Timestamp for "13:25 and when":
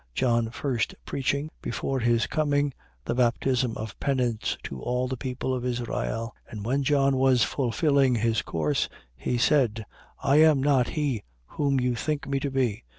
6.47-6.81